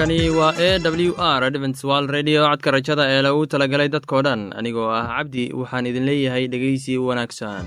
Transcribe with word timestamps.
halkani 0.00 0.30
waa 0.30 0.54
e 0.56 0.78
w 0.78 1.12
r 1.18 1.44
adventswal 1.44 2.06
redio 2.08 2.40
codka 2.48 2.70
rajada 2.74 3.04
ee 3.14 3.22
lagu 3.26 3.42
talagalay 3.52 3.88
dadkoo 3.94 4.22
dhan 4.26 4.42
anigoo 4.58 4.88
ah 4.98 5.04
cabdi 5.16 5.44
waxaan 5.60 5.86
idin 5.90 6.04
leeyahay 6.08 6.44
dhegeysi 6.52 6.96
wanaagsan. 7.08 7.64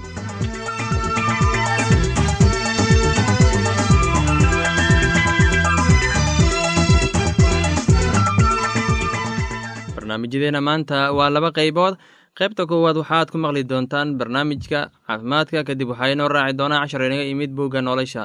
Barnaamijyadeena 9.95 10.61
maanta 10.61 11.13
waa 11.17 11.29
laba 11.29 11.51
qaybood. 11.57 11.95
Qaybta 12.39 12.65
koowaad 12.65 12.97
waxaad 13.01 13.27
ku 13.31 13.37
maqli 13.37 13.63
doontaan 13.71 14.17
barnaamijka 14.17 14.89
caafimaadka 15.07 15.63
kadib 15.69 15.89
waxaa 15.93 16.13
inoo 16.17 16.33
raaci 16.35 16.57
doonaa 16.57 16.81
cashar 16.83 17.05
inaga 17.05 17.29
imid 17.33 17.51
bugga 17.53 17.81
nolosha 17.81 18.23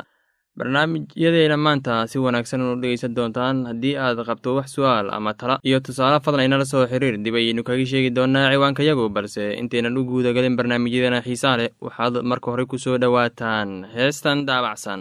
barnaamijyadeena 0.58 1.56
maanta 1.56 2.06
si 2.10 2.18
wanaagsan 2.18 2.62
u 2.62 2.74
dhegeysan 2.82 3.14
doontaan 3.16 3.66
haddii 3.70 3.94
aad 4.04 4.18
qabto 4.28 4.54
wax 4.58 4.74
su'aal 4.76 5.10
ama 5.16 5.34
tala. 5.34 5.58
Iyo 5.68 5.78
tusaale 5.80 6.18
fadlan 6.24 6.44
inala 6.48 6.64
soo 6.64 6.86
xiriir 6.90 7.16
dib 7.24 7.34
ayaynu 7.40 7.62
kaga 7.68 7.86
sheegi 7.86 8.10
doonaa 8.16 8.50
ciwaankayagu 8.52 9.08
balse 9.16 9.44
intaynan 9.60 9.96
u 9.98 10.04
guudagelin 10.10 10.56
barnaamijyadeena 10.58 11.22
xiisaa 11.26 11.56
leh 11.60 11.70
waxaad 11.86 12.22
marka 12.30 12.50
hore 12.50 12.64
ku 12.66 12.78
soo 12.78 12.98
dhowaataan. 12.98 13.86
Heestan 13.94 14.46
daabacsan 14.48 15.00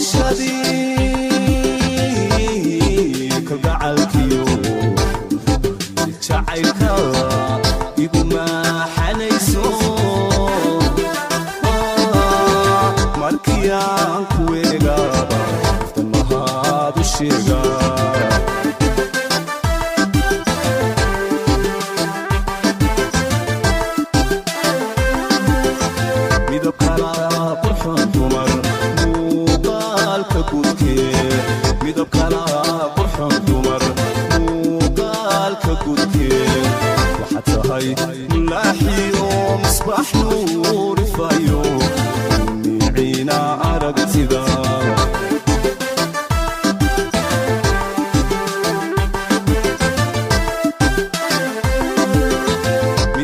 kuman 0.00 0.49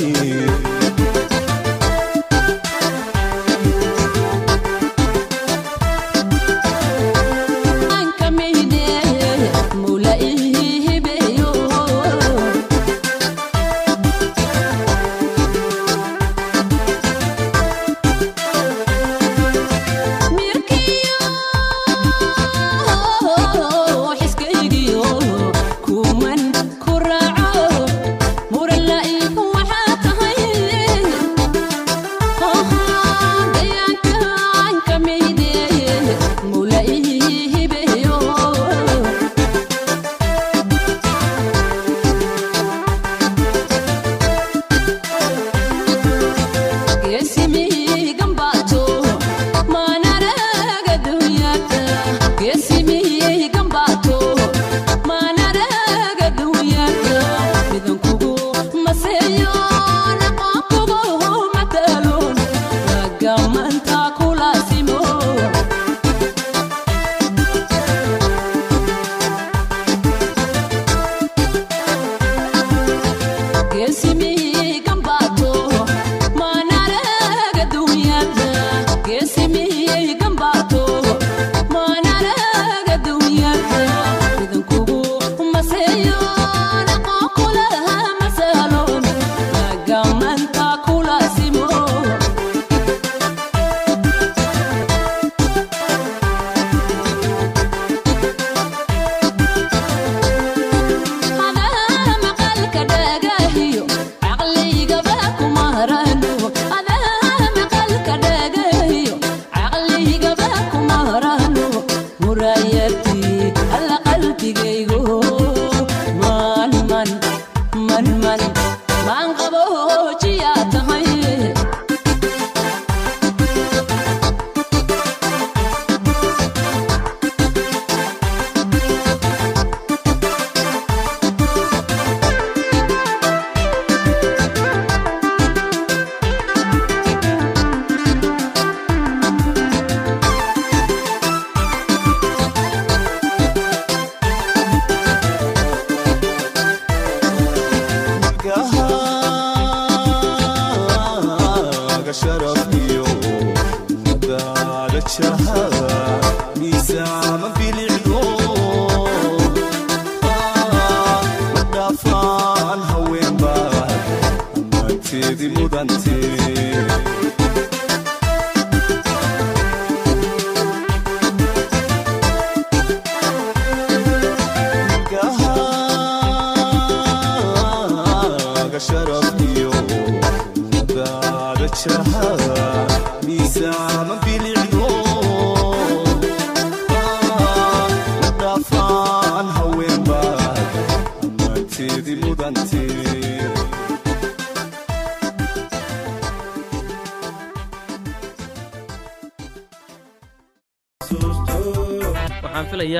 raaco 0.00 0.33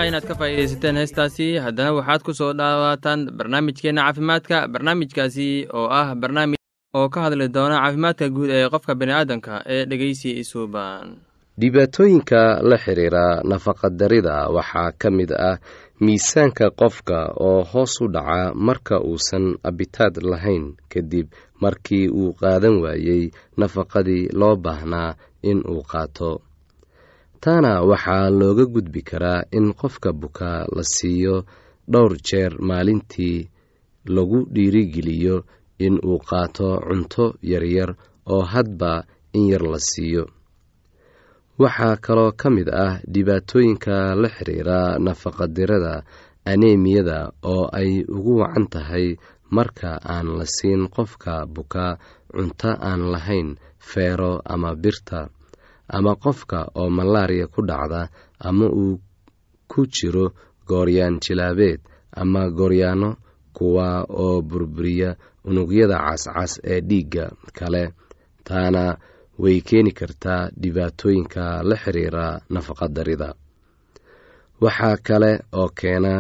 filayaa 0.05 0.09
inaad 0.09 0.27
ka 0.29 0.35
faa'iidaysateen 0.35 0.97
heestaasi. 0.97 1.47
Haddana 1.59 1.93
waxaad 1.97 2.23
ku 2.23 2.33
soo 2.35 2.53
dhawaataan 2.53 3.31
barnaamijkeenna 3.37 4.03
caafimaadka 4.03 4.69
barnaamijkaasi 4.69 5.67
oo 5.73 5.89
ah 5.91 6.15
barnaamij 6.15 6.59
oo 6.95 7.09
ka 7.09 7.21
hadli 7.21 7.49
doona 7.49 7.81
caafimaadka 7.81 8.29
guud 8.29 8.51
ee 8.51 8.69
qofka 8.69 8.95
bini'aadanka 8.95 9.63
ee 9.67 9.85
dhegeysi 9.87 10.31
isuuban 10.43 11.17
dhibaatooyinka 11.61 12.61
la 12.63 12.77
xiriira 12.77 13.43
nafaqadarida 13.45 14.49
waxaa 14.57 14.93
ka 14.99 15.11
mid 15.11 15.31
ah 15.33 15.59
miisaanka 16.01 16.71
qofka 16.71 17.33
oo 17.41 17.63
hoos 17.65 18.01
u 18.01 18.09
dhaca 18.09 18.53
marka 18.55 19.01
uusan 19.01 19.57
abitaad 19.69 20.15
lahayn 20.23 20.75
kadib 20.93 21.27
markii 21.61 22.09
uu 22.09 22.33
qaadan 22.41 22.77
waayey 22.83 23.31
nafaqadii 23.57 24.29
loo 24.41 24.57
baahnaa 24.57 25.15
in 25.43 25.63
uu 25.69 25.83
qaato 25.93 26.41
taana 27.45 27.73
waxaa 27.91 28.31
looga 28.41 28.65
gudbi 28.75 29.01
karaa 29.11 29.41
in 29.59 29.67
qofka 29.81 30.11
bukaa 30.21 30.61
la 30.77 30.83
siiyo 30.95 31.37
dhowr 31.93 32.13
jeer 32.29 32.53
maalintii 32.69 33.39
lagu 34.15 34.39
dhiirigeliyo 34.55 35.37
in 35.87 35.95
uu 36.11 36.19
qaato 36.29 36.69
cunto 36.89 37.25
yaryar 37.51 37.91
oo 38.35 38.43
hadba 38.53 38.93
in 39.37 39.45
yar 39.53 39.63
la 39.73 39.79
siiyo. 39.91 40.25
Waxaa 41.59 41.97
kaloo 42.05 42.33
ka 42.41 42.49
mid 42.51 42.69
ah 42.85 42.95
dhibaatooyinka 43.13 43.97
la 44.21 44.29
xiriira 44.37 44.99
nafaqadirada 45.05 45.95
aneemiyada 46.51 47.19
oo 47.53 47.65
ay 47.81 47.91
ugu 48.17 48.33
wacan 48.41 48.67
tahay 48.73 49.07
marka 49.57 49.91
aan 50.15 50.27
la 50.39 50.47
siin 50.57 50.89
qofka 50.95 51.47
bukaa 51.55 51.93
cunto 52.33 52.71
aan 52.89 53.03
lahayn 53.13 53.49
feero 53.79 54.33
ama 54.45 54.71
birta 54.83 55.29
ama 55.89 56.13
qofka 56.17 56.59
oo 56.75 56.91
malaariya 56.91 57.47
ku 57.47 57.61
dhacda 57.69 58.09
ama 58.39 58.67
uu 58.69 59.01
ku 59.71 59.87
jiro 59.95 60.27
gooryaan 60.69 61.21
jilaabeed 61.25 61.81
ama 62.21 62.51
gooryaano 62.51 63.17
kuwa 63.57 64.05
oo 64.09 64.43
burburiya 64.43 65.17
unugyada 65.45 65.99
cascas 66.07 66.53
ee 66.65 66.81
dhiigga 66.81 67.25
kale 67.59 67.93
taana 68.45 68.97
way 69.39 69.61
keeni 69.61 69.93
kartaa 69.93 70.49
dhibaatooyinka 70.61 71.63
la 71.69 71.77
xiriira 71.83 72.41
nafaqadarida 72.55 73.29
waxaa 74.63 74.97
kale 75.07 75.33
oo 75.61 75.69
keena 75.79 76.13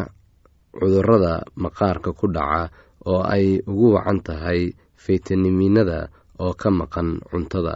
cudurrada 0.78 1.34
maqaarka 1.62 2.10
ku 2.18 2.26
dhaca 2.36 2.62
oo 3.10 3.22
ay 3.34 3.46
ugu 3.70 3.86
wacan 3.96 4.18
tahay 4.26 4.60
faytamiinada 5.02 5.98
oo 6.44 6.52
ka 6.60 6.68
maqan 6.70 7.08
cuntada 7.30 7.74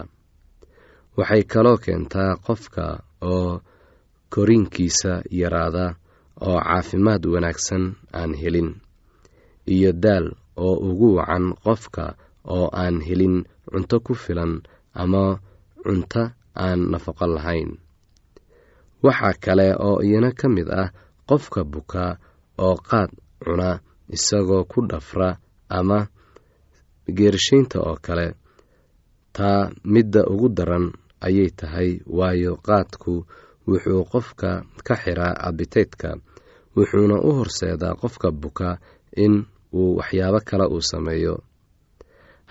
waxay 1.19 1.43
kaloo 1.53 1.79
keentaa 1.85 2.31
qofka 2.47 2.85
oo 3.33 3.53
koriinkiisa 4.35 5.13
yaraada 5.41 5.85
oo 6.49 6.59
caafimaad 6.67 7.23
wanaagsan 7.35 7.85
aan 8.19 8.33
helin 8.41 8.71
iyo 9.75 9.91
daal 10.05 10.27
oo 10.65 10.75
ugu 10.89 11.09
wacan 11.19 11.47
qofka 11.65 12.05
oo 12.55 12.67
aan 12.83 12.97
helin 13.07 13.37
cunto 13.71 13.97
ku 14.07 14.13
filan 14.25 14.53
ama 15.03 15.25
cunto 15.85 16.23
aan 16.65 16.81
nafaqo 16.91 17.27
lahayn. 17.35 17.71
Waxaa 19.05 19.35
kale 19.45 19.67
oo 19.87 19.97
iyana 20.07 20.31
ka 20.39 20.47
mid 20.55 20.69
ah 20.83 20.89
qofka 21.29 21.61
bukaa 21.73 22.11
oo 22.65 22.77
qaad 22.89 23.11
cuna 23.45 23.71
isagoo 24.17 24.65
ku 24.71 24.79
dhafra 24.91 25.29
ama 25.79 25.99
geershaynta 27.17 27.79
oo 27.89 27.97
kale 28.07 28.27
taa 29.37 29.71
midda 29.93 30.21
ugu 30.33 30.49
daran 30.57 30.87
ayay 31.27 31.51
tahay 31.59 31.91
waayo 32.19 32.53
qaadku 32.67 33.15
wuxuu 33.69 34.03
qofka 34.13 34.51
ka 34.87 34.95
xiraa 35.03 35.35
abiteydka 35.49 36.11
wuxuuna 36.77 37.17
u 37.29 37.31
horseedaa 37.39 37.95
qofka 38.03 38.29
buka 38.43 38.69
in 39.25 39.35
uu 39.79 39.97
waxyaabo 39.99 40.41
kale 40.49 40.65
uu 40.75 40.81
sameeyo. 40.91 41.35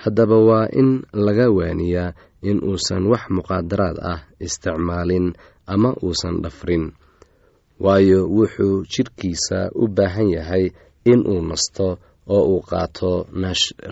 Haddaba 0.02 0.38
waa 0.50 0.68
in 0.80 0.90
laga 1.26 1.48
waaniyaa 1.58 2.14
in 2.50 2.58
uusan 2.70 3.04
wax 3.12 3.24
muqaadaraad 3.36 3.98
ah 4.12 4.20
isticmaalin 4.46 5.28
ama 5.74 5.90
uusan 6.06 6.36
dhafrin 6.44 6.86
waayo 7.80 8.20
wuxuu 8.38 8.76
jidhkiisa 8.92 9.60
u 9.76 9.88
baahan 9.88 10.30
yahay 10.38 10.66
in 11.12 11.20
uu 11.32 11.42
nasto 11.50 11.88
oo 12.36 12.44
uu 12.54 12.62
qaato 12.70 13.12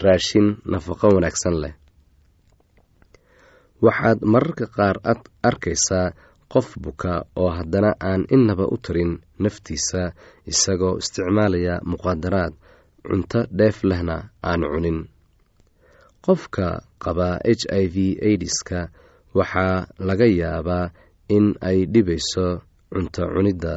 raashin 0.03 0.47
nafaqo 0.71 1.07
wanaagsan 1.15 1.55
leh 1.63 1.73
waxaad 3.85 4.19
mararka 4.33 4.65
qaar 4.75 4.95
arkaysaa 5.49 6.07
qof 6.53 6.67
buka 6.83 7.13
oo 7.41 7.49
haddana 7.57 7.91
aan 8.09 8.21
innaba 8.35 8.65
u 8.73 8.77
tarin 8.85 9.11
naftiisa 9.43 10.01
isagoo 10.51 10.95
isticmaalaya 11.01 11.75
muqaadaraad 11.91 12.53
cunto 13.07 13.39
dheef 13.57 13.77
lehna 13.89 14.15
aan 14.49 14.61
cunin. 14.71 14.99
Qofka 16.25 16.67
qaba 17.03 17.29
h 17.45 17.63
i 17.81 17.85
v 17.93 17.97
aidiska 18.27 18.79
waxaa 19.37 19.77
laga 20.07 20.27
yaabaa 20.41 20.85
in 21.35 21.45
ay 21.69 21.79
dhibayso 21.93 22.47
cunto 22.93 23.21
cunidda 23.33 23.73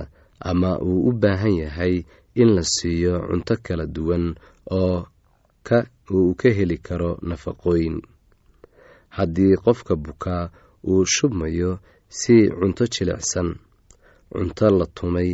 ama 0.51 0.71
uu 0.89 1.01
u 1.09 1.13
baahan 1.23 1.55
yahay 1.65 1.95
in 2.41 2.49
la 2.57 2.63
siiyo 2.75 3.15
cunto 3.29 3.55
kala 3.67 3.85
duwan 3.95 4.25
oo 4.81 4.97
uu 6.17 6.31
ka 6.41 6.49
heli 6.57 6.79
karo 6.87 7.11
nafaqooyin 7.29 7.97
haddii 9.19 9.55
qofka 9.65 9.95
bukaa 10.05 10.45
uu 10.91 11.05
shubmayo 11.15 11.71
si 12.19 12.35
cunto 12.59 12.85
jilicsan 12.95 13.49
cunto 14.33 14.67
la 14.79 14.87
tumay 14.97 15.31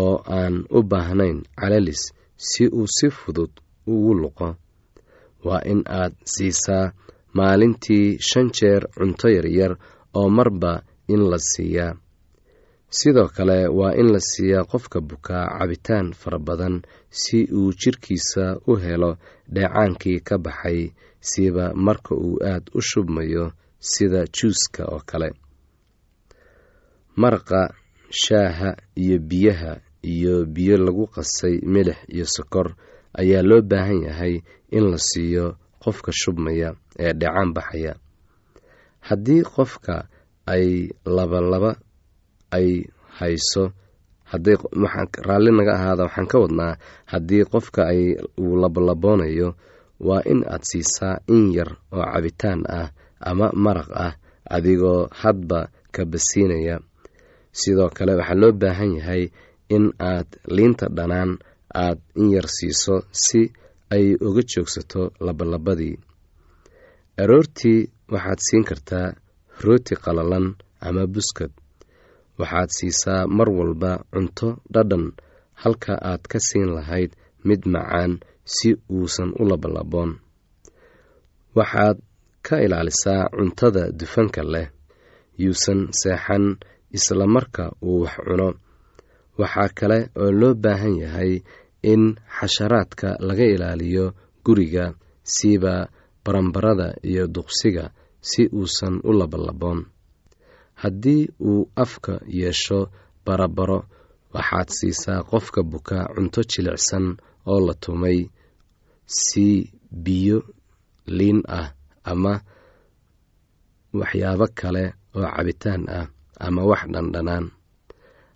oo 0.00 0.14
aan 0.38 0.54
u 0.76 0.80
baahnayn 0.90 1.38
calalis 1.60 2.02
si 2.48 2.62
uu 2.78 2.86
si 2.96 3.06
fudud 3.18 3.52
ugu 3.92 4.12
luqo 4.22 4.48
waa 5.46 5.62
in 5.72 5.80
aad 6.00 6.14
siisaa 6.34 6.86
maalintii 7.38 8.06
shan 8.28 8.48
jeer 8.56 8.82
cunto 8.96 9.26
yaryar 9.36 9.72
oo 10.18 10.28
marba 10.36 10.72
in 11.12 11.22
la 11.30 11.38
siiyaa 11.50 11.92
sidoo 12.98 13.28
kale 13.36 13.58
waa 13.78 13.94
in 14.00 14.08
la 14.14 14.20
siiyaa 14.30 14.64
qofka 14.72 14.98
bukaa 15.08 15.46
cabitaan 15.58 16.08
fara 16.20 16.38
badan 16.38 16.76
si 17.20 17.38
uu 17.58 17.72
jidhkiisa 17.80 18.44
u 18.70 18.76
helo 18.84 19.10
dheecaankii 19.54 20.18
ka 20.28 20.36
baxay 20.44 20.80
siba 21.30 21.64
marka 21.86 22.12
uu 22.14 22.36
aad 22.50 22.64
u 22.74 22.80
shubmayo 22.88 23.44
sida 23.90 24.20
juuska 24.36 24.82
oo 24.94 25.00
kale. 25.10 25.28
Maraqa 27.16 27.60
shaaha 28.22 28.70
iyo 29.02 29.18
biyaha 29.18 29.72
iyo 30.02 30.34
biyo 30.54 30.76
lagu 30.84 31.06
qasay 31.14 31.54
milix 31.74 31.96
iyo 32.14 32.26
sokor 32.36 32.68
ayaa 33.20 33.42
loo 33.48 33.62
baahan 33.70 34.02
yahay 34.08 34.34
in 34.76 34.84
la 34.90 34.98
siiyo 34.98 35.56
qofka 35.82 36.12
shubmaya 36.20 36.68
ee 36.98 37.12
dheecaan 37.20 37.50
baxaya. 37.56 37.92
Haddii 39.00 39.42
qofka 39.54 40.08
ay 40.46 40.88
labalaba 41.16 41.76
ay 42.56 42.68
hayso. 43.18 43.64
Haddii 44.30 44.56
raalli 45.28 45.50
naga 45.56 45.72
ahaada 45.76 46.02
waxaan 46.08 46.26
ka 46.32 46.36
wadnaa 46.42 46.74
haddii 47.12 47.44
qofka 47.52 47.82
ay 47.92 48.02
uu 48.42 48.56
labalaboonayo 48.62 49.48
waa 50.06 50.22
in 50.32 50.40
aad 50.52 50.62
siisaa 50.70 51.16
in 51.34 51.42
yar 51.56 51.70
oo 51.92 52.04
cabitaan 52.12 52.60
ah 52.78 52.88
ama 53.30 53.46
maraq 53.64 53.88
ah 54.04 54.12
adigoo 54.56 55.00
hadba 55.20 55.60
ka 55.94 56.02
basiinaya. 56.12 56.76
Sidoo 57.60 57.90
kale 57.96 58.12
waxaa 58.20 58.40
loo 58.42 58.52
baahan 58.60 58.92
yahay 58.98 59.22
in 59.74 59.84
aad 60.10 60.28
liinta 60.56 60.86
dhanaan 60.96 61.30
aad 61.84 61.98
in 62.20 62.28
yar 62.34 62.48
siiso 62.56 62.94
si 63.24 63.40
ay 63.94 64.06
uga 64.26 64.42
joogsato 64.50 65.02
labalabadii 65.26 65.96
aroortii 67.22 67.80
waxaad 68.12 68.40
siin 68.46 68.64
kartaa 68.68 69.06
rooti 69.64 69.94
qalalan 70.04 70.46
ama 70.86 71.04
buskad 71.14 71.52
waxaad 72.40 72.70
siisaa 72.78 73.22
mar 73.36 73.48
walba 73.58 73.92
cunto 74.12 74.48
dhadhan 74.74 75.04
halka 75.62 75.94
aad 76.10 76.22
ka 76.30 76.38
siin 76.48 76.70
lahayd 76.76 77.10
mid 77.48 77.62
macaan 77.74 78.12
si 78.54 78.68
uusan 78.96 79.30
u 79.40 79.42
labalaboon 79.50 80.10
waxaad 81.58 81.96
ka 82.46 82.56
ilaalisaa 82.64 83.22
cuntada 83.36 83.84
dufanka 83.98 84.42
leh 84.52 84.68
yuusan 85.42 85.80
seexan 86.00 86.44
isla 86.96 87.26
marka 87.34 87.64
uu 87.88 88.00
wax 88.04 88.16
cuno. 88.26 88.48
Waxaa 89.40 89.68
kale 89.78 89.98
oo 90.22 90.30
loo 90.40 90.54
baahan 90.62 90.94
yahay 91.02 91.32
in 91.92 92.02
xasharaadka 92.36 93.08
laga 93.28 93.46
ilaaliyo 93.54 94.04
guriga 94.44 94.84
siiba 95.34 95.74
barambarada 96.24 96.88
iyo 97.10 97.24
duqsiga 97.34 97.84
si 98.28 98.42
uusan 98.58 98.94
u 99.08 99.10
labalaboon 99.18 99.80
haddii 100.82 101.22
uu 101.50 101.62
afka 101.84 102.14
yeesho 102.40 102.78
barabaro 103.26 103.78
waxaad 104.34 104.68
siisaa 104.78 105.20
qofka 105.30 105.60
buka 105.70 105.96
cunto 106.14 106.40
jilicsan 106.50 107.06
oo 107.50 107.60
la 107.66 107.74
tumay 107.82 108.18
sii 109.24 109.56
biyo 110.04 110.38
liin 111.16 111.38
ah 111.58 111.68
ama 112.10 112.34
waxyaabo 114.00 114.46
kale 114.60 114.84
oo 115.16 115.26
cabitaan 115.36 115.82
ah 115.98 116.06
ama 116.46 116.62
wax 116.70 116.82
dhandhanaan. 116.92 117.46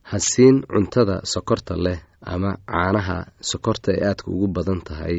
Ha 0.09 0.17
siin 0.31 0.57
cuntada 0.73 1.17
sokorta 1.33 1.75
leh 1.85 1.99
ama 2.33 2.51
caanaha 2.71 3.19
sokorta 3.51 3.89
ay 3.95 4.01
aadka 4.09 4.29
ugu 4.35 4.47
badan 4.55 4.81
tahay. 4.87 5.17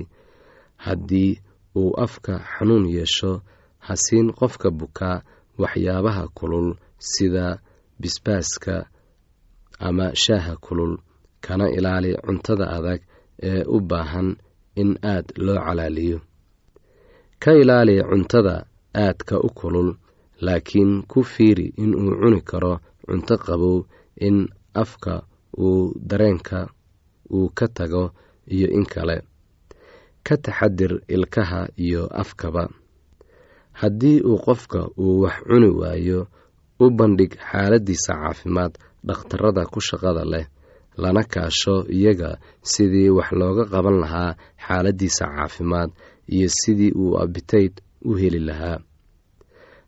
Haddii 0.85 1.31
uu 1.79 1.91
afka 2.05 2.33
xanuun 2.53 2.85
yeesho 2.95 3.31
ha 3.85 3.93
siin 4.03 4.27
qofka 4.39 4.67
bukaa 4.79 5.17
waxyaabaha 5.61 6.23
kulul 6.37 6.69
sida 6.99 7.59
bisbaaska 7.99 8.89
ama 9.79 10.15
shaaha 10.15 10.55
kulul 10.55 10.97
kana 11.41 11.69
ilaali 11.69 12.15
cuntada 12.25 12.65
adag 12.77 13.01
ee 13.43 13.63
u 13.67 13.79
baahan 13.89 14.35
in 14.75 14.97
aad 15.03 15.25
loo 15.37 15.55
calaaliyo. 15.65 16.19
Ka 17.39 17.51
ilaali 17.53 17.95
cuntada 18.09 18.65
aadka 18.95 19.39
u 19.39 19.49
kulul 19.49 19.95
laakiin 20.41 21.03
ku 21.07 21.23
fiiri 21.23 21.73
inuu 21.77 22.15
cuni 22.21 22.41
karo 22.41 22.73
cunto 23.05 23.35
qabow 23.37 23.77
in 24.27 24.47
afka 24.73 25.13
uu 25.57 25.93
dareenka 26.09 26.59
uu 27.33 27.49
ka 27.57 27.67
tago 27.67 28.11
iyo 28.47 28.67
in 28.77 28.85
kale. 28.85 29.17
Ka 30.25 30.37
taxadir 30.37 31.01
ilkaha 31.07 31.67
iyo 31.77 32.07
afkaba. 32.21 32.69
Haddii 33.79 34.21
uu 34.21 34.37
qofka 34.45 34.79
uu 34.97 35.21
wax 35.21 35.37
cuni 35.47 35.69
waayo 35.69 36.27
u 36.83 36.89
bandhig 36.97 37.33
xaaladiisa 37.49 38.13
caafimaad 38.21 38.73
dhakhtarada 39.07 39.63
ku 39.73 39.79
shaqada 39.87 40.23
leh 40.33 40.45
lana 41.01 41.23
kaasho 41.33 41.75
iyaga 41.97 42.31
sidii 42.71 43.09
wax 43.17 43.29
looga 43.39 43.63
qaban 43.73 43.97
lahaa 44.03 44.31
xaaladiisa 44.65 45.25
caafimaad 45.35 45.89
iyo 46.35 46.47
sidii 46.59 46.91
uu 47.01 47.17
abitayd 47.23 47.73
u 48.09 48.11
heli 48.21 48.39
lahaa. 48.49 48.77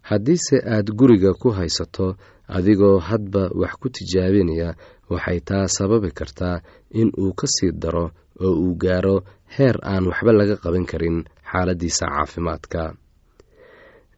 Haddiise 0.09 0.57
aad 0.73 0.87
guriga 0.99 1.31
ku 1.41 1.49
haysato 1.57 2.07
adigoo 2.47 2.97
hadba 3.07 3.43
wax 3.61 3.73
ku 3.81 3.87
tijaabinaya 3.95 4.69
waxay 5.09 5.39
taa 5.49 5.67
sababi 5.75 6.09
kartaa 6.19 6.61
in 6.99 7.09
uu 7.21 7.33
ka 7.39 7.47
sii 7.55 7.71
daro 7.81 8.05
oo 8.45 8.53
uu 8.63 8.75
gaaro 8.83 9.15
heer 9.55 9.77
aan 9.91 10.07
waxba 10.09 10.31
laga 10.39 10.55
qaban 10.63 10.85
karin 10.91 11.17
xaaladiisa 11.51 12.05
caafimaadka 12.13 12.81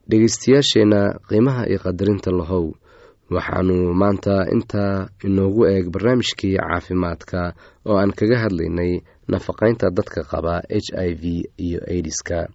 dhegeystayaasheenna 0.10 1.01
qiimaha 1.29 1.67
iyo 1.70 1.79
qadarinta 1.86 2.31
lahow. 2.31 2.74
Waxaanu 3.31 3.93
maanta 3.96 4.43
intaa 4.51 5.08
inoogu 5.24 5.63
eeg 5.72 5.86
barnaamijkii 5.93 6.58
caafimaadka 6.60 7.53
oo 7.88 7.96
aan 7.98 8.12
kaga 8.12 8.38
hadlaynay 8.43 9.00
nafaqaynta 9.31 9.88
dadka 9.98 10.22
qaba 10.31 10.60
h 10.67 10.88
i 11.08 11.10
v 11.15 11.24
iyo 11.58 11.79
aidiska 11.88 12.48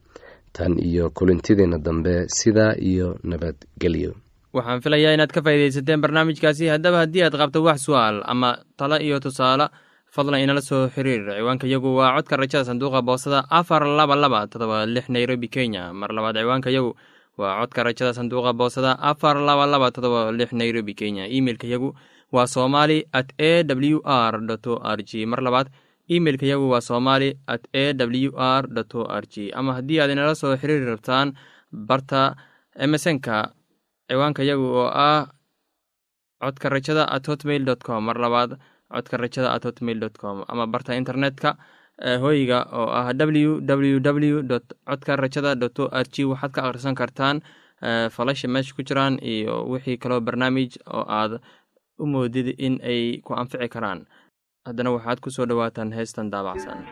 tan 0.52 0.76
iyo 0.78 1.08
kulintideenna 1.16 1.78
dambe 1.80 2.28
sidaa 2.28 2.76
iyo 2.76 3.16
nabadgelyo 3.24 4.12
waxaan 4.52 4.80
filayaa 4.84 5.14
inaad 5.16 5.32
ka 5.32 5.40
faa'iidaysateen 5.42 6.00
barnaamijkaasi. 6.00 6.68
Haddaba 6.68 6.98
haddii 7.08 7.24
aad 7.24 7.36
qabto 7.40 7.62
wax 7.64 7.80
su'aal 7.88 8.20
ama 8.24 8.58
talo 8.76 8.96
iyo 9.00 9.16
tusaale 9.20 9.68
fadlan 10.12 10.40
inala 10.44 10.60
soo 10.60 10.88
xiriir. 10.92 11.24
Ciwaanka 11.40 11.66
yagu 11.66 11.96
waa 11.96 12.16
codka 12.20 12.36
rajada 12.36 12.64
sanduuqa 12.68 13.00
boosada 13.02 13.44
afar 13.50 13.84
laba 13.88 14.16
laba 14.16 14.46
todoba 14.46 14.84
lix 14.86 15.08
nairobi 15.08 15.48
kenya. 15.48 15.92
Mar 15.92 16.12
labaad 16.12 16.36
ciwaanka 16.36 16.70
yagu 16.70 16.92
waa 17.36 17.60
codka 17.60 17.82
rajada 17.84 18.12
sanduuqa 18.14 18.52
boosada 18.52 18.92
afar 19.10 19.36
laba 19.36 19.66
laba 19.66 19.90
todoba 19.90 20.32
lix 20.32 20.52
nairobi 20.52 20.94
kenya. 20.94 21.24
Imeilka 21.28 21.66
yagu 21.66 21.94
waa 22.32 22.46
somali 22.46 23.04
at 23.12 23.32
a 23.38 23.62
w 23.64 24.00
r 24.04 24.34
o 24.40 24.74
r 24.82 24.98
g 25.08 25.26
mar 25.26 25.40
labaad 25.46 25.68
imeilka 26.08 26.46
yagu 26.46 26.66
waa 26.72 26.80
somali 26.80 27.34
at 27.46 27.62
a 27.74 27.92
w 27.92 28.30
r 28.36 28.64
o 28.94 29.02
r 29.06 29.24
g 29.32 29.52
ama 29.52 29.74
haddii 29.76 30.00
aad 30.00 30.10
inala 30.10 30.34
soo 30.34 30.56
xiriiri 30.56 30.86
rabtaan 30.86 31.34
barta 31.72 32.36
emesonka 32.74 33.52
ciwaanka 34.08 34.42
yagu 34.42 34.66
oo 34.66 34.88
ah 34.90 35.26
codka 36.42 36.68
rajada 36.68 37.04
at 37.10 37.26
hotmail 37.28 37.64
dot 37.64 37.82
com. 37.86 38.04
Mar 38.04 38.16
labaad 38.18 38.58
codka 38.92 39.16
rajada 39.16 39.52
at 39.54 39.64
hotmail 39.64 39.98
dot 40.00 40.16
com. 40.18 40.44
Ama 40.48 40.66
barta 40.66 40.94
internetka 40.96 41.56
hoyga 42.22 42.58
oo 42.72 42.88
ah 42.92 43.12
w 43.14 43.60
w 43.60 44.00
w 44.00 44.42
dot 44.42 44.64
codka 44.88 45.16
rajada 45.16 45.54
dot 45.54 45.78
o 45.80 45.88
r 45.92 46.06
g 46.12 46.24
waxaad 46.24 46.52
ka 46.52 46.60
akhrisan 46.68 46.94
kartaan 46.94 47.40
falasha 48.10 48.48
meesha 48.48 48.74
ku 48.76 48.82
jiraan 48.82 49.16
iyo 49.22 49.64
wixii 49.72 49.96
kaloo 50.02 50.20
barnaamij 50.20 50.76
oo 50.86 51.04
aad 51.08 51.40
u 51.98 52.04
moodid 52.06 52.48
in 52.58 52.76
ay 52.84 53.20
ku 53.24 53.32
anfici 53.34 53.68
karaan. 53.68 54.04
Haddana 54.66 54.90
waxaad 54.96 55.18
ku 55.24 55.30
soo 55.30 55.46
dhowaataan 55.48 55.92
heestan 55.96 56.30
daabacsan 56.30 56.84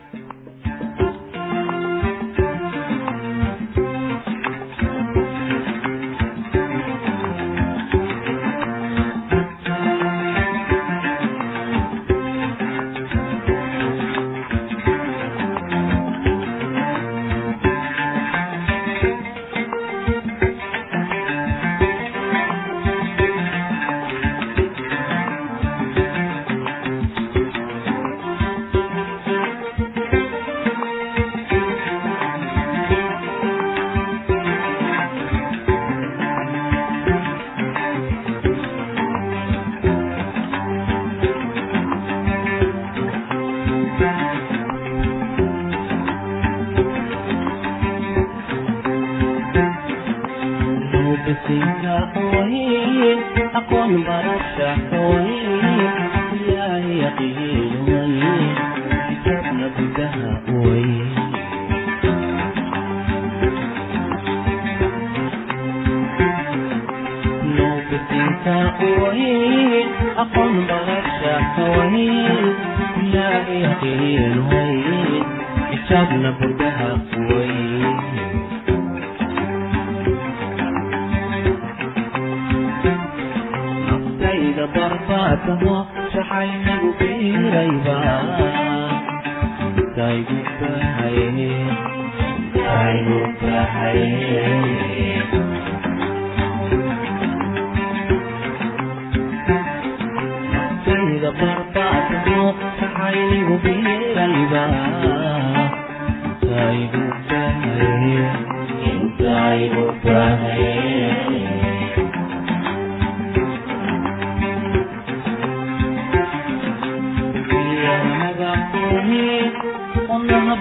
شكاوين 68.45 69.87
أقم 70.19 70.65
على 70.71 70.99
الشكاوين 71.05 72.55
لا 73.13 73.49
يهدي 73.49 74.27
الوين 74.27 75.25
حسابنا 75.73 76.31
بردها 76.41 76.99
قوين 77.13 77.95
نقصيد 83.89 84.57
برضاتها 84.57 85.87
شحين 86.15 86.67
قبيل 86.83 87.55
ريبا 87.57 88.05
تايقو 89.97 90.35
بحيين 90.61 91.67
تايقو 92.55 93.21
بحيين 93.43 95.23
aygu 103.07 103.57
yeegalba 103.64 104.64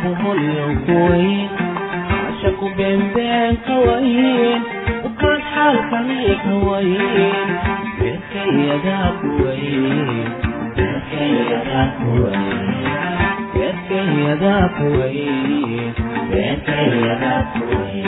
buholyokuway 0.03 1.27
cashaku 2.09 2.65
beenbeenka 2.77 3.73
wayn 3.87 4.61
ukaad 5.07 5.41
xaalkaniikawayn 5.53 7.49
beerkayadakuwayn 7.99 10.27
wayn 11.13 12.45
beerkayadaa 13.53 14.65
kuwayn 14.77 15.93
beerkayadaa 16.31 17.41
kuwayn 17.53 18.07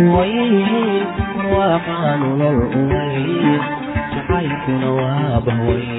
uwayn 0.00 0.54
marwaaqaa 1.36 2.12
nolol 2.22 2.58
uwayn 2.80 3.60
jacaylkuna 4.14 4.88
waa 4.98 5.36
bahwayn 5.46 5.90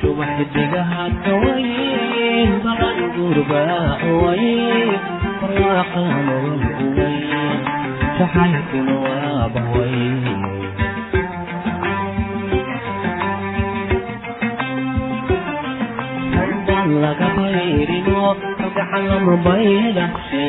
subax 0.00 0.30
xidigaha 0.38 1.04
ka 1.24 1.32
wayn 1.42 2.50
ballan 2.64 2.98
gurbaha 3.14 3.80
magacan 19.04 19.10
lama 19.10 19.34
baydhaqshe 19.44 20.44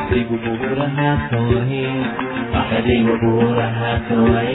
adigu 0.00 0.36
buuraha 0.44 1.10
kaway 1.30 1.84
adigu 2.76 3.14
buuraha 3.22 3.90
kaway 4.08 4.52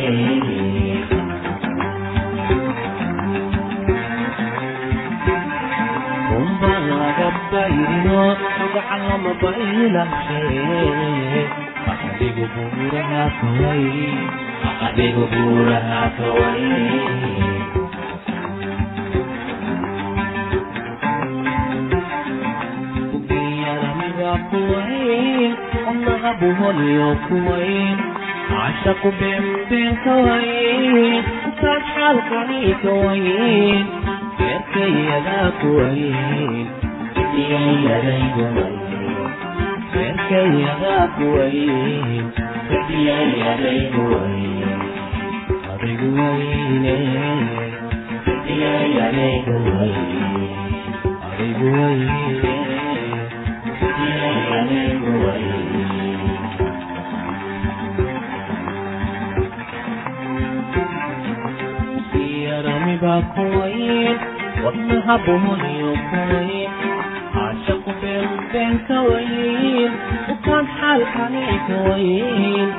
unban 6.38 6.84
laga 7.00 7.30
bayrino 7.52 8.22
magacan 8.60 9.02
lama 9.10 9.32
baydhaqshe 9.42 10.42
adigu 14.88 15.24
buuraha 15.34 16.02
kaway 16.18 16.66
adigu 24.72 25.52
buuraha 26.02 26.32
kaway 26.32 26.32
yaramiga 26.32 26.32
kuwayn 26.32 26.32
wadnaha 26.32 26.32
buholyo 26.42 27.08
kuwayn 27.28 27.98
caashaqu 28.50 29.10
beenbeen 29.20 29.94
ka 30.04 30.14
wayn 30.28 31.24
ukaan 31.50 31.82
xaalkani 31.94 32.62
ka 32.84 32.92
wayn 33.04 33.86
beerkayadaa 34.40 35.48
kuwayn 41.20 42.26
beerkayadaa 42.70 43.86
kuwayn 43.96 44.80
adigu 45.74 46.10
wayne 46.20 46.96
sadiyayadaygu 48.28 49.56
wayn 49.72 49.98
adigu 51.32 51.68
wayne 51.78 52.56
sadiyayadaygu 54.08 55.12
wayn 55.24 56.58
yaramiba 62.46 63.14
kuwayn 63.34 64.18
wadnaha 64.64 65.16
buholyo 65.26 65.92
kuwayn 66.10 66.72
caashaqu 67.34 67.92
beenbeen 68.02 68.76
ka 68.88 68.98
wayn 69.10 69.92
ukaan 70.34 70.66
xaalkani 70.78 71.44
ka 71.68 71.78
wayn 71.88 72.70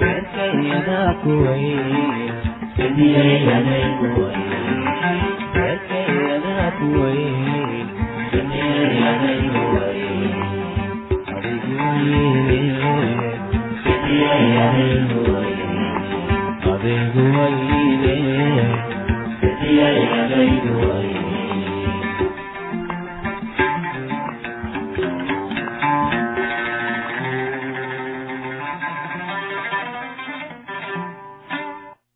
beerkayadaa 0.00 1.10
kuwayn 1.22 2.32
sadiyayadaygu 2.76 4.08
wayn 4.20 5.22
beerkayadaa 5.54 6.68
kuwayn 6.78 7.86
sadiyayadaygu 8.32 9.62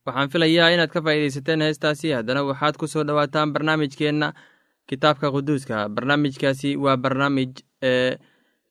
waxaan 0.06 0.30
filayaa 0.32 0.70
inaad 0.74 0.90
ka 0.94 1.00
faa'iidaysateen 1.06 1.62
heestaasi 1.66 2.12
haddana 2.16 2.42
waxaad 2.50 2.76
ku 2.80 2.86
soo 2.92 3.04
dhowaataan 3.08 3.52
barnaamijkeenna 3.52 4.32
kitaabka 4.88 5.30
quduuska. 5.34 5.88
Barnaamijkaasi 5.88 6.76
waa 6.84 6.96
barnaamij 6.96 7.52
ee 7.82 8.16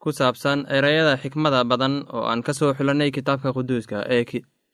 ku 0.02 0.10
saabsan 0.14 0.66
ereyada 0.70 1.18
xikmada 1.22 1.64
badan 1.70 2.06
oo 2.14 2.24
aan 2.30 2.42
ka 2.46 2.54
soo 2.54 2.74
xulannay 2.78 3.10
kitaabka 3.12 3.50
quduuska 3.58 3.98
ee 4.16 4.24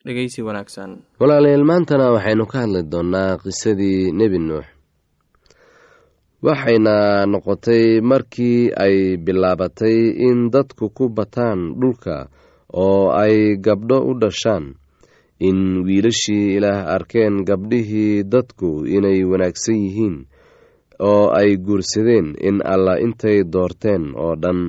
dhegeysi 0.06 0.40
wanaagsan. 0.46 0.90
Walaalayaal 1.20 1.64
maantana 1.70 2.12
waxaynu 2.14 2.44
ka 2.52 2.56
hadli 2.62 2.82
doonnaa 2.92 3.38
qisadii 3.42 4.12
nebi 4.18 4.38
nuux. 4.48 4.66
Waxayna 6.44 7.24
noqotay 7.32 8.04
markii 8.10 8.68
ay 8.84 9.16
bilaabatay 9.24 9.96
in 10.28 10.38
dadku 10.52 10.86
ku 10.96 11.04
bataan 11.16 11.60
dhulka 11.80 12.28
oo 12.84 13.08
ay 13.22 13.56
gabdho 13.64 13.98
u 14.10 14.12
dhashaan 14.20 14.64
in 15.48 15.58
wiilashii 15.86 16.56
ilaah 16.60 16.80
arkeen 16.94 17.34
gabdhihii 17.48 18.22
dadku 18.32 18.84
inay 18.96 19.24
wanaagsan 19.30 19.78
yihiin 19.84 20.16
oo 21.00 21.32
ay 21.40 21.56
guursadeen 21.56 22.36
in 22.48 22.60
alla 22.72 23.00
intay 23.00 23.38
doorteen 23.52 24.12
oo 24.24 24.36
dhan 24.42 24.60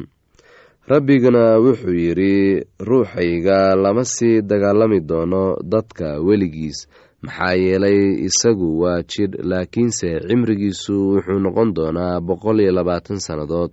rabbiguna 0.88 1.58
wuxuu 1.60 1.94
yidhi 1.94 2.64
ruuxayga 2.80 3.76
lama 3.76 4.04
sii 4.06 4.42
dagaalami 4.42 5.00
doono 5.00 5.58
dadka 5.64 6.20
weligiis. 6.22 6.88
Maxaa 7.22 7.54
yeelay 7.58 8.00
isagu 8.28 8.80
waa 8.82 9.02
jidh 9.12 9.36
laakiinse 9.50 10.10
cimrigiisu 10.28 10.96
wuxuu 11.14 11.40
noqon 11.46 11.70
doonaa 11.76 12.22
boqol 12.28 12.60
iyo 12.62 12.72
labaatan 12.78 13.20
sannadood. 13.20 13.72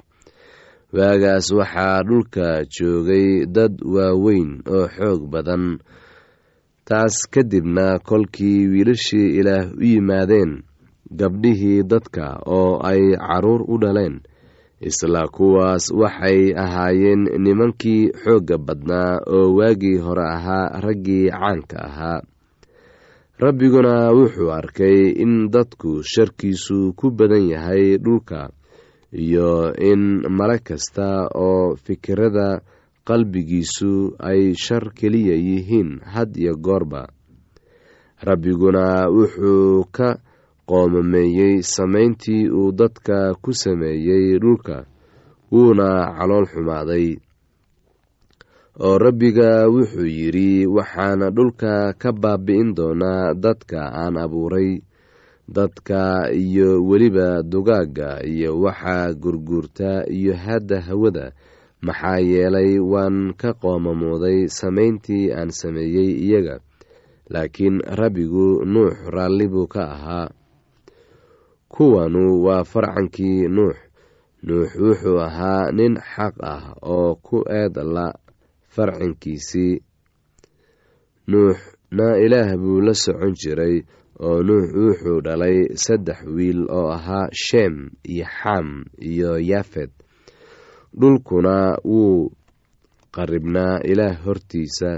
Waagaas 0.96 1.46
waxaa 1.53 2.03
dhulka 2.09 2.46
joogay 2.75 3.46
dad 3.46 3.75
waaweyn 3.94 4.51
oo 4.77 4.87
xoog 4.96 5.22
badan. 5.33 5.79
Taas 6.88 7.14
kadibna 7.31 7.98
kolkii 7.98 8.66
wiilashii 8.72 9.37
ilaah 9.38 9.68
u 9.77 9.85
yimaadeen 9.85 10.62
gabdhihii 11.18 11.83
dadka 11.85 12.40
oo 12.46 12.81
ay 12.90 13.03
carruur 13.20 13.62
u 13.68 13.77
dhaleen 13.79 14.20
isla 14.88 15.22
kuwaas 15.36 15.84
waxay 16.00 16.40
ahaayeen 16.64 17.22
nimankii 17.44 18.02
xoogga 18.22 18.56
badnaa 18.66 19.20
oo 19.36 19.54
waagii 19.58 19.98
hore 20.04 20.24
ahaa 20.36 20.80
raggii 20.84 21.30
caanka 21.30 21.78
ahaa. 21.88 22.20
Rabbiguna 23.42 23.94
wuxuu 24.16 24.50
arkay 24.52 24.98
in 25.22 25.50
dadku 25.50 26.02
sharkiisu 26.12 26.92
ku 26.98 27.10
badan 27.10 27.48
yahay 27.52 27.98
dhulka 27.98 28.50
iyo 29.12 29.74
in 29.90 30.22
male 30.30 30.58
kasta 30.58 31.26
oo 31.34 31.74
fikirada 31.84 32.60
qalbigiisu 33.04 34.14
ay 34.18 34.54
shar 34.54 34.84
keliya 34.94 35.34
yihiin 35.34 36.00
had 36.14 36.30
iyo 36.38 36.54
goorba. 36.56 37.08
Rabbiguna 38.22 39.10
wuxuu 39.10 39.84
ka 39.90 40.18
qoomameeyey 40.72 41.54
samayntii 41.74 42.48
uu 42.48 42.72
dadka 42.72 43.35
ku 43.42 43.52
sameeyey 43.62 44.38
dhulka 44.42 44.76
wuuna 45.52 45.88
calool 46.16 46.46
xumaaday. 46.52 47.06
Oo 48.80 48.96
rabbiga 49.04 49.68
wuxuu 49.74 50.08
yidhi 50.18 50.64
waxaana 50.76 51.26
dhulka 51.37 51.92
ka 52.00 52.11
baabi'in 52.22 52.72
doonaa 52.76 53.35
dadka 53.44 53.80
aan 54.02 54.16
abuuray 54.24 54.70
dadka 55.56 56.32
iyo 56.32 56.80
weliba 56.88 57.28
dugaagga 57.52 58.24
iyo 58.24 58.50
waxa 58.64 59.12
gurguurta 59.22 60.08
iyo 60.08 60.32
hadda 60.44 60.80
hawada. 60.88 61.26
Maxaa 61.85 62.18
yeelay 62.30 62.78
waan 62.92 63.35
ka 63.40 63.52
qoomamooday 63.61 64.48
samayntii 64.48 65.24
aan 65.37 65.50
sameeyey 65.52 66.11
iyaga. 66.26 66.56
Laakiin 67.32 67.76
rabbigu 68.00 68.64
nuux 68.64 68.94
raalli 69.14 69.46
buu 69.52 69.66
ka 69.68 69.82
ahaa 69.94 70.28
kuwanu 71.74 72.22
waa 72.44 72.64
farcankii 72.72 73.48
nuux. 73.56 73.76
Nuux 74.46 74.68
wuxuu 74.85 75.18
ahaa 75.26 75.70
nin 75.78 75.94
xaq 76.12 76.35
ah 76.52 76.64
oo 76.94 77.14
ku 77.26 77.37
eed 77.61 77.74
la 77.94 78.06
farcankiisii 78.74 79.74
nuuxna 81.30 82.06
ilaah 82.24 82.50
buu 82.61 82.80
la 82.87 82.94
socon 82.94 83.32
jiray 83.40 83.76
oo 84.26 84.38
nuux 84.48 84.66
wuxuu 84.85 85.20
dhalay 85.24 85.56
saddex 85.85 86.18
wiil 86.37 86.61
oo 86.78 86.88
ahaa 86.96 87.28
sheem 87.44 87.74
iyo 88.12 88.26
xam 88.38 88.66
iyo 89.11 89.30
yaafed 89.50 89.90
dhulkuna 91.00 91.54
wuu 91.85 92.32
qaribnaa 93.14 93.80
ilaah 93.90 94.16
hortiisa. 94.24 94.90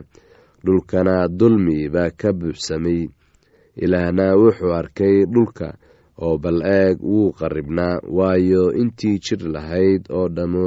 Dhulkana 0.65 1.29
dulmi 1.29 1.89
baa 1.95 2.11
ka 2.21 2.33
buuxsamay 2.33 3.01
ilaahna 3.85 4.27
wuxuu 4.41 4.73
arkay 4.81 5.17
dhulka 5.33 5.77
oo 6.23 6.39
bal 6.43 6.59
eeg 6.63 6.97
wuu 7.03 7.33
qaribnaa 7.39 8.01
waayo 8.17 8.63
intii 8.83 9.19
jir 9.25 9.43
lahayd 9.55 10.03
oo 10.11 10.29
dhammo 10.37 10.67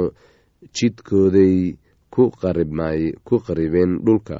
jidkooday 0.76 1.76
ku 2.10 3.36
qaribeen 3.46 3.92
dhulka. 4.04 4.38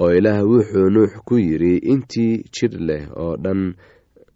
Oo 0.00 0.10
ilaah 0.18 0.42
wuxuu 0.50 0.88
nuux 0.94 1.12
ku 1.26 1.34
yidhi 1.38 1.74
intii 1.92 2.44
jir 2.54 2.72
leh 2.88 3.04
oo 3.22 3.34
dhan 3.44 3.74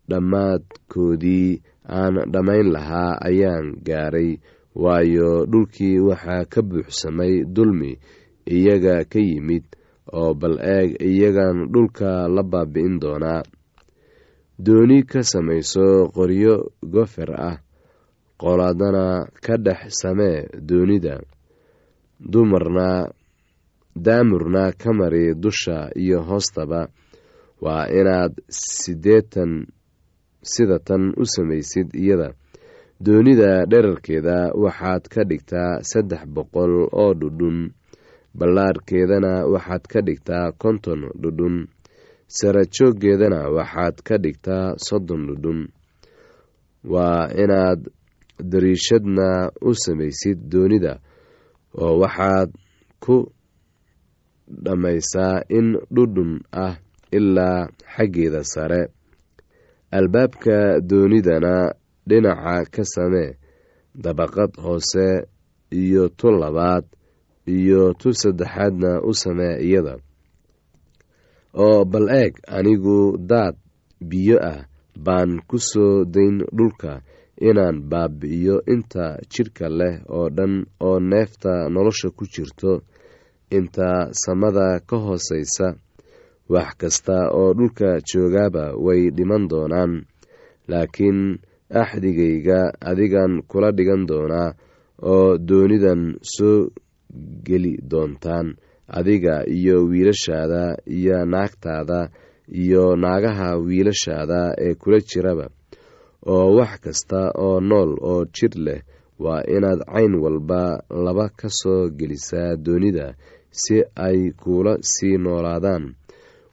dhammaadkoodii 0.08 1.60
aan 1.98 2.14
dhammayn 2.32 2.72
lahaa 2.74 3.18
ayaan 3.28 3.66
gaaray 3.86 4.30
waayo 4.74 5.46
dhulkii 5.52 5.98
waxaa 6.08 6.44
ka 6.52 6.60
buuxsamay 6.68 7.44
dulmi 7.54 7.90
iyaga 8.56 9.04
ka 9.12 9.20
yimid 9.20 9.64
oo 10.12 10.34
bal 10.34 10.56
eeg 10.76 10.90
iyagan 11.10 11.68
dhulka 11.72 12.28
la 12.34 12.42
baabi'in 12.42 12.98
doonaa 13.02 13.42
dooni 14.66 14.98
ka 15.10 15.20
samayso 15.22 15.86
qoryo 16.14 16.54
gofer 16.94 17.30
ah. 17.50 17.58
Qoladana 18.40 19.06
ka 19.44 19.54
dhex 19.64 19.80
samee 20.02 20.38
doonida. 20.68 21.14
Dumarna 22.32 22.88
daamurna 23.96 24.72
ka 24.80 24.90
mari 24.92 25.34
dusha 25.34 25.90
iyo 26.02 26.18
hoostaba. 26.28 26.80
Waa 27.60 27.86
inaad 27.98 28.32
sideetan 28.48 29.66
sida 30.42 30.78
tan 30.78 31.14
u 31.16 31.24
samaysid 31.34 31.94
iyada. 31.94 32.28
Doonida 33.00 33.66
dherarkeeda 33.70 34.50
waxaad 34.62 35.04
ka 35.12 35.22
dhigtaa 35.24 35.82
saddex 35.90 36.22
boqol 36.34 36.72
oo 36.92 37.14
dhudhun. 37.20 37.58
Ballaarhkeedana 38.38 39.32
waxaad 39.52 39.84
ka 39.92 40.00
dhigtaa 40.06 40.52
konton 40.62 41.00
dhudhun 41.22 41.56
sarajooggeedana 42.38 43.40
waxaad 43.56 43.96
ka 44.06 44.14
dhigtaa 44.24 44.66
soddon 44.86 45.22
dhudhun. 45.28 45.60
Waa 46.92 47.28
inaad 47.42 47.80
dariishadna 48.50 49.28
u 49.68 49.70
samaysid 49.84 50.38
doonida 50.52 50.92
oo 51.82 51.94
waxaad 52.02 52.50
ku 53.04 53.16
dhammaysaa 54.64 55.36
in 55.58 55.66
dhudhun 55.94 56.32
ah 56.64 56.74
ilaa 57.18 57.60
xaggeeda 57.94 58.42
sare. 58.52 58.82
Albaabka 59.96 60.56
doonidana 60.90 61.54
dhinaca 62.08 62.54
ka 62.74 62.82
samee 62.94 63.30
dabaqad 64.04 64.52
hoose 64.64 65.06
iyo 65.80 66.08
tu 66.18 66.28
labaad 66.42 66.84
iyo 67.56 67.92
tu 68.00 68.08
saddexaadna 68.20 68.90
u 69.08 69.12
samee 69.22 69.54
iyada 69.66 69.94
oo 71.64 71.84
bal 71.84 72.06
eeg 72.22 72.32
anigu 72.56 73.16
daad 73.30 73.54
biyo 74.10 74.36
ah 74.52 74.60
baan 75.04 75.30
ku 75.48 75.56
soo 75.70 76.04
dayn 76.14 76.36
dhulka 76.56 76.92
inaan 77.48 77.76
baabi'iyo 77.90 78.56
inta 78.74 79.04
jidhka 79.32 79.66
leh 79.78 79.94
oo 80.16 80.26
dhan 80.36 80.54
oo 80.86 80.96
neefta 81.10 81.52
nolosha 81.74 82.08
ku 82.16 82.24
jirto. 82.34 82.72
Inta 83.58 84.08
samada 84.22 84.80
ka 84.88 84.96
hoosaysa 85.04 85.66
wax 86.52 86.70
kasta 86.80 87.16
oo 87.38 87.50
dhulka 87.58 87.88
joogaaba 88.08 88.64
way 88.84 89.10
dhiman 89.16 89.44
doonaan 89.50 89.92
laakiin 90.70 91.20
axdigayga 91.80 92.60
adigan 92.90 93.32
kula 93.50 93.68
dhigan 93.76 94.02
doonaa 94.10 94.48
oo 95.12 95.38
doonidan 95.48 96.02
soo 96.34 96.70
geli 97.46 97.74
doontaan 97.90 98.46
adiga 98.88 99.46
iyo 99.46 99.84
wiilashaada 99.84 100.76
iyo 100.86 101.24
naagtaada 101.24 102.08
iyo 102.62 102.96
naagaha 102.96 103.56
wiilashaada 103.56 104.54
ee 104.58 104.74
kula 104.74 104.98
jiraba 105.00 105.46
oo 106.26 106.54
wax 106.56 106.80
kasta 106.80 107.20
oo 107.38 107.60
nool 107.60 107.90
oo 108.10 108.24
jir 108.34 108.54
leh 108.66 108.80
waa 109.18 109.42
inaad 109.56 109.80
cayn 109.92 110.14
walba 110.14 110.82
laba 111.04 111.28
ka 111.28 111.48
soo 111.48 111.88
gelisaa 111.98 112.56
doonida 112.56 113.14
si 113.50 113.82
ay 113.94 114.30
kuula 114.32 114.76
sii 114.80 115.16
noolaadaan 115.18 115.94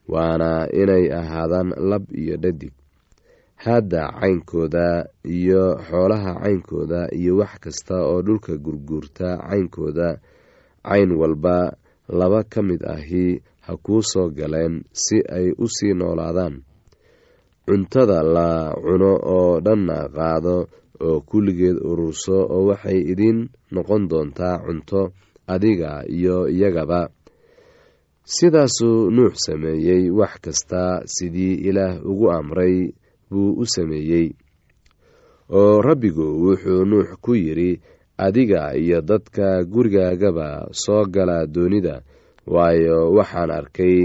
waana 0.08 0.66
inay 0.72 1.04
ahaadaan 1.12 1.70
lab 1.90 2.02
iyo 2.14 2.36
dhadig. 2.36 2.72
Hadda 3.56 4.02
caynkooda 4.20 5.06
iyo 5.24 5.76
xoolaha 5.88 6.32
caynkooda 6.42 7.08
iyo 7.12 7.36
wax 7.36 7.52
kasta 7.60 7.94
oo 8.06 8.22
dhulka 8.22 8.56
gurguurta 8.56 9.36
caynkooda 9.48 10.08
cayn 10.88 11.10
walba 11.12 11.72
laba 12.18 12.40
ka 12.52 12.60
mid 12.62 12.82
ahi 12.94 13.24
ha 13.66 13.72
kuu 13.84 14.02
soo 14.10 14.28
galeen 14.38 14.74
si 14.92 15.16
ay 15.36 15.46
u 15.64 15.66
sii 15.76 15.94
noolaadaan. 15.98 16.54
Cuntada 17.66 18.18
la 18.34 18.48
cuno 18.82 19.12
oo 19.36 19.60
dhanna 19.64 19.96
qaado 20.16 20.56
oo 21.06 21.18
kulligeed 21.28 21.78
ururso 21.90 22.36
oo 22.54 22.62
waxay 22.68 22.98
idiin 23.12 23.38
noqon 23.74 24.02
doontaa 24.10 24.56
cunto 24.64 25.00
adiga 25.52 25.90
iyo 26.16 26.36
iyagaba. 26.54 27.00
Sidaasuu 28.34 29.10
nuux 29.10 29.34
sameeyey 29.44 30.10
wax 30.18 30.32
kasta 30.44 30.82
sidii 31.14 31.54
ilaah 31.68 31.94
ugu 32.10 32.26
amray 32.38 32.76
buu 33.30 33.50
u 33.62 33.64
sameeyey. 33.74 34.26
Oo 35.58 35.82
rabbigu 35.82 36.26
wuxuu 36.44 36.84
nuux 36.90 37.08
ku 37.24 37.32
yidhi 37.34 37.80
adiga 38.26 38.62
iyo 38.82 38.98
dadka 39.10 39.46
gurigaagaba 39.72 40.48
soo 40.82 41.04
gala 41.14 41.36
doonida 41.54 41.94
waayo 42.54 42.98
waxaan 43.16 43.50
arkay 43.58 43.96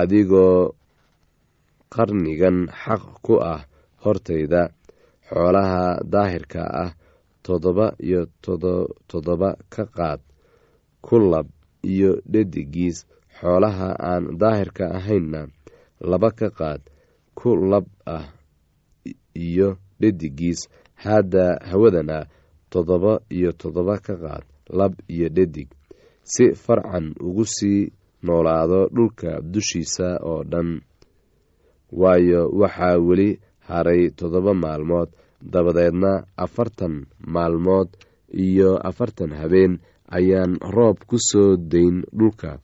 adigoo 0.00 0.74
qarnigan 1.94 2.58
xaq 2.82 3.02
ku 3.24 3.34
ah 3.52 3.60
hortayda 4.04 4.62
xoolaha 5.28 5.82
daahirka 6.12 6.62
ah 6.84 6.90
toddoba 7.44 7.86
iyo 8.06 8.20
toddoba 9.10 9.50
ka 9.74 9.84
qaad 9.96 10.20
ku 11.06 11.16
lab 11.32 11.46
iyo 11.92 12.10
dhedigiis 12.32 12.98
xoolaha 13.40 13.88
aan 14.10 14.24
daahirka 14.40 14.84
ahaynna 14.98 15.40
laba 16.10 16.30
ka 16.38 16.48
qaad 16.58 16.80
ku 17.38 17.48
lab 17.70 17.86
ah 18.16 18.26
iyo 19.46 19.68
dhedigiis 20.00 20.60
haadda 21.02 21.44
hawadana 21.70 22.18
toddoba 22.72 23.12
iyo 23.36 23.50
toddoba 23.60 23.94
ka 24.06 24.14
qaad 24.22 24.44
lab 24.78 24.92
iyo 25.14 25.28
dhedig 25.36 25.68
si 26.32 26.44
farcan 26.64 27.06
ugu 27.26 27.44
sii 27.56 27.92
noolaado 28.26 28.80
dhulka 28.94 29.30
dushiisa 29.52 30.08
oo 30.30 30.42
dhan. 30.50 30.70
Waayo 32.00 32.40
waxaa 32.60 32.96
weli 33.06 33.30
haray 33.68 34.02
toddoba 34.18 34.52
maalmood 34.54 35.08
dabadeedna 35.52 36.12
afartan 36.44 36.94
maalmood 37.34 37.88
iyo 38.46 38.70
afartan 38.88 39.32
habeen 39.40 39.72
ayaan 40.16 40.52
roob 40.76 40.98
ku 41.08 41.16
soo 41.28 41.56
dayn 41.56 41.96
dhulka. 42.18 42.58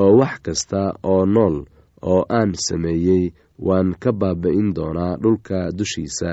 Oo 0.00 0.16
wax 0.20 0.34
kasta 0.46 0.80
oo 1.02 1.22
nool 1.34 1.56
oo 2.02 2.22
aan 2.38 2.50
sameeyey 2.66 3.24
waan 3.66 3.94
ka 4.02 4.10
baaba-in 4.20 4.68
doonaa 4.76 5.14
dhulka 5.22 5.58
dushiisa 5.78 6.30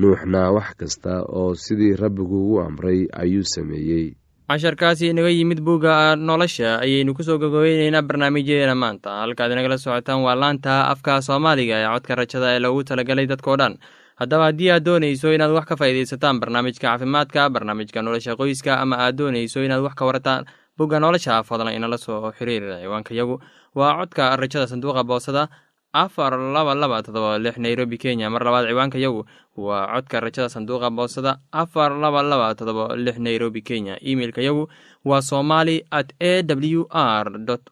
nuuxna 0.00 0.42
wax 0.56 0.68
kasta 0.80 1.12
oo 1.40 1.54
sidii 1.54 1.96
rabbigu 2.02 2.38
u 2.54 2.60
amray 2.66 3.00
ayuu 3.22 3.44
sameeyey. 3.54 4.06
Casharkaasi 4.50 5.08
inaga 5.12 5.28
yimid 5.30 5.60
bugga 5.62 6.16
nolosha 6.16 6.80
ayaynu 6.84 7.14
ku 7.14 7.22
soo 7.22 7.38
gogobeyneynaa 7.38 8.02
barnaamijyadeena 8.02 8.74
maanta. 8.74 9.10
Halkaad 9.22 9.52
inagala 9.52 9.78
socotaan 9.78 10.22
waa 10.26 10.34
laanta 10.34 10.88
afka 10.92 11.20
soomaaliga 11.22 11.76
ee 11.78 11.86
codka 11.94 12.14
rajada 12.20 12.48
ee 12.54 12.58
loogu 12.64 12.82
talagalay 12.84 13.26
dadkao 13.30 13.56
dhan. 13.60 13.78
Haddaba 14.20 14.44
haddii 14.50 14.70
aad 14.74 14.84
doonayso 14.84 15.30
inaad 15.34 15.52
wax 15.54 15.64
ka 15.70 15.76
faa'iidaysataan 15.80 16.40
barnaamijka 16.42 16.82
caafimaadka 16.88 17.46
barnaamijka 17.54 18.02
nolosha 18.02 18.34
qoyska 18.40 18.80
ama 18.82 18.96
aad 19.04 19.14
doonayso 19.20 19.62
inaad 19.64 19.82
wax 19.86 19.94
ka 19.94 20.04
warataan 20.08 20.44
bugga 20.78 20.98
nolosha 21.00 21.42
fadlan 21.46 21.74
inala 21.78 21.98
soo 21.98 22.32
xiriira 22.38 22.82
ciwaanka 22.82 23.14
yagu. 23.14 23.38
Waa 23.74 23.94
codka 24.02 24.36
rajada 24.36 24.66
sanduuqa 24.66 25.04
boosada 25.04 25.48
afar 25.92 26.32
laba 26.38 26.74
laba 26.74 27.02
todoba 27.02 27.38
lix 27.38 27.56
nairobi 27.58 27.98
kenya. 27.98 28.30
Mar 28.30 28.42
labaad 28.44 28.66
ciwaanka 28.68 28.98
yagu 28.98 29.24
waa 29.56 29.86
codka 29.94 30.20
rajada 30.20 30.48
sanduuqa 30.48 30.90
boosada. 30.90 31.38
Afar 31.52 31.90
laba 31.98 32.22
laba 32.22 32.54
todoba 32.54 32.96
lix 32.96 33.18
nairobi 33.18 33.62
kenya. 33.62 33.98
Imeilka 34.00 34.42
yagu 34.42 34.68
waa 35.04 35.20
somali 35.22 35.82
at 35.90 36.12
a 36.20 36.42
w 36.42 36.86
r 36.90 37.26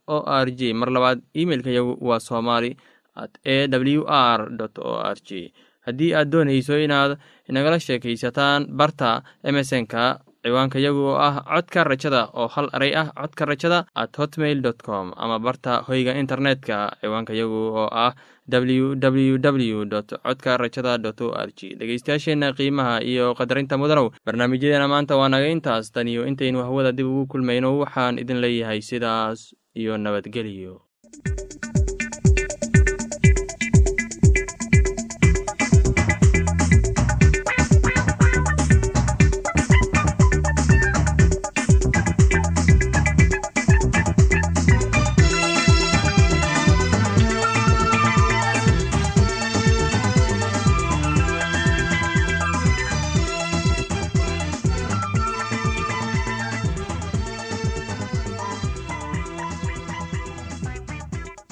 o 0.06 0.18
r 0.26 0.46
j 0.50 0.72
mar 0.72 0.88
labaad 0.90 1.20
imeilka 1.34 1.70
yagu 1.70 1.96
waa 2.00 2.20
somali 2.20 2.76
at 3.16 3.30
a 3.44 3.66
w 3.68 4.04
r 4.06 4.40
o 4.78 4.92
r 5.02 5.16
j 5.24 5.52
haddii 5.86 6.14
aad 6.14 6.28
doonayso 6.30 6.78
inaad 6.78 7.18
inagala 7.48 7.80
sheekaysataan 7.80 8.66
barta 8.78 9.22
emesonka 9.42 10.20
ciwaanka 10.48 10.78
yagu 10.86 11.04
oo 11.12 11.18
ah 11.28 11.44
codka 11.44 11.84
rajada 11.84 12.22
oo 12.32 12.48
hal 12.48 12.66
eray 12.76 12.92
ah 13.02 13.06
codka 13.20 13.44
rajada 13.52 13.78
at 13.94 14.16
hotmail 14.16 14.60
dot 14.66 14.80
com 14.88 15.12
ama 15.16 15.36
barta 15.38 15.84
hoyga 15.88 16.16
internetka 16.22 16.96
ciwaanka 17.04 17.32
yagu 17.40 17.60
oo 17.76 17.88
ah 18.04 18.12
w 18.48 18.96
w 18.96 19.36
w 19.44 19.84
dot 19.84 20.08
codka 20.24 20.56
rajada 20.56 20.96
dot 20.98 21.20
o 21.20 21.28
r 21.36 21.50
g 21.58 21.76
dhegeystayaasheenna 21.80 22.52
qiimaha 22.58 22.94
iyo 23.04 23.34
qadarinta 23.36 23.76
mudanow 23.82 24.08
barnaamijyadeena 24.26 24.88
maanta 24.88 25.16
waa 25.20 25.28
naga 25.28 25.48
intaas. 25.52 25.92
Tan 25.92 26.08
iyo 26.08 26.24
intaynu 26.30 26.64
hawada 26.64 26.92
dib 26.96 27.06
ugu 27.06 27.26
kulmayno 27.32 27.76
waxaan 27.82 28.16
idin 28.22 28.40
leeyahay 28.44 28.80
sidaas 28.80 29.52
iyo 29.76 29.98
nabadgelyo 30.00 30.74